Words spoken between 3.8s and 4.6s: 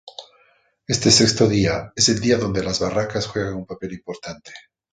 importante.